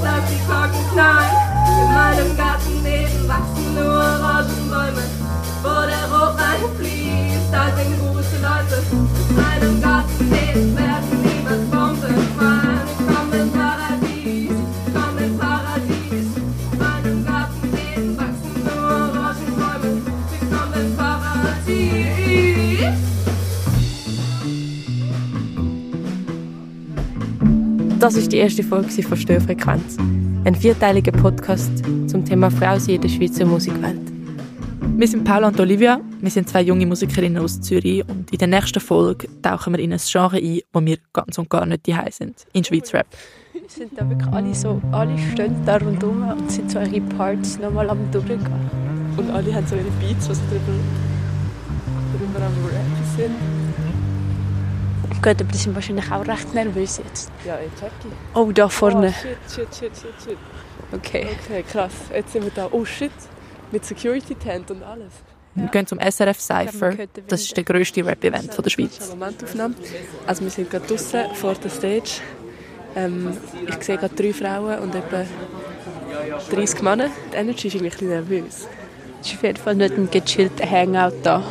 [0.01, 1.35] lass die Glocken knallen.
[1.67, 2.67] In meinem Garten
[3.27, 5.03] wachsen nur Rosenbäume,
[5.61, 7.51] wo der Rotwein fließt.
[7.51, 8.16] Da sind gute
[28.07, 29.97] Das ist die erste Folge von Störfrequenz,
[30.45, 31.71] ein vierteiliger Podcast
[32.07, 34.06] zum Thema Frau in der Schweizer Musikwelt.
[34.97, 38.47] Wir sind Paula und Olivia, wir sind zwei junge Musikerinnen aus Zürich und in der
[38.47, 41.95] nächsten Folge tauchen wir in ein Genre ein, wo wir ganz und gar nicht die
[42.09, 43.05] sind, in Schweiz Rap.
[43.67, 47.87] Sind da wirklich alle so, alle stehen da rundherum und sind so ihre Parts nochmal
[47.91, 48.41] am durchgehen.
[49.17, 50.73] Und alle haben so ihre Beats, was drüber,
[52.17, 52.81] drüber am Rap
[53.15, 53.35] sind.
[55.21, 57.31] Gut, aber die sind wahrscheinlich auch recht nervös jetzt.
[57.45, 58.35] Ja, ich check ich.
[58.35, 59.13] Oh, da vorne.
[59.15, 60.37] Oh, shit, shit, shit, shit, shit.
[60.91, 61.27] Okay.
[61.45, 61.93] Okay, krass.
[62.11, 62.67] Jetzt sind wir da.
[62.71, 63.11] Oh shit.
[63.71, 65.13] Mit Security Tent und alles.
[65.55, 66.93] Wir gehen zum SRF Cypher.
[67.27, 69.09] Das ist der grösste Rap-Event der Schweiz.
[69.09, 69.73] Momentaufnahme.
[70.27, 72.21] Also wir sind gerade draußen vor der Stage.
[72.95, 73.35] Ähm,
[73.67, 75.25] ich sehe gerade drei Frauen und etwa
[76.51, 77.09] 30 Männer.
[77.33, 78.67] Die Energy ist irgendwie ein bisschen nervös.
[79.21, 81.43] Es ist auf jeden Fall nicht ein gechillter Hangout da.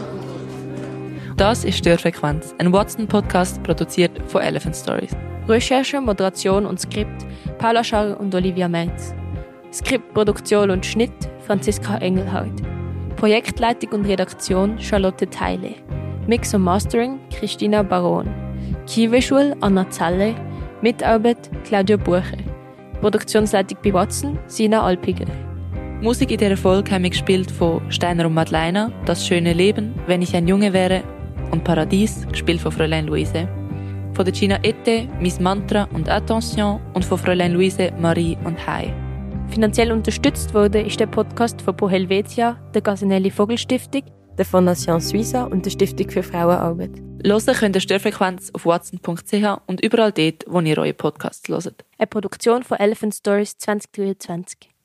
[1.37, 5.11] Das ist Störfrequenz, ein Watson-Podcast produziert von Elephant Stories.
[5.49, 7.27] Recherche, Moderation und Skript
[7.59, 9.15] Paula Scharr und Olivia Melz.
[9.73, 11.13] Skript, Produktion und Schnitt
[11.47, 12.63] Franziska Engelhardt.
[13.15, 15.77] Projektleitung und Redaktion Charlotte Teile.
[16.27, 18.29] Mix und Mastering Christina Baron.
[18.87, 20.35] Visual Anna Zalle.
[20.83, 22.37] Mitarbeit Claudia Bucher.
[23.01, 25.27] Produktionsleitung bei Watson Sina Alpiger.
[26.03, 30.23] Musik in dieser Folge haben wir gespielt von Steiner und Madeleine, Das schöne Leben, Wenn
[30.23, 31.03] ich ein Junge wäre
[31.53, 33.49] und Paradies, gespielt von Fräulein Luise.
[34.15, 38.93] Von der Gina Ette, Miss Mantra und Attention und von Fräulein Luise, Marie und Hai.
[39.51, 44.03] Finanziell unterstützt wurde ist der Podcast von Pro Helvetia, der Gasinelli Vogelstiftung,
[44.37, 46.91] der Fondation Suiza und der Stiftung für Frauenarbeit.
[47.25, 51.85] Hören könnt ihr Störfrequenz auf watson.ch und überall dort, wo ihr eure Podcasts hört.
[51.99, 54.76] Eine Produktion von Elephant Stories 2023.